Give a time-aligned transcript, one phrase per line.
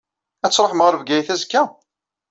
[0.45, 1.63] Ad tṛuḥem ɣer Bgayet azekka?